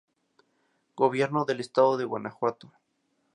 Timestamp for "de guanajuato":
1.95-2.73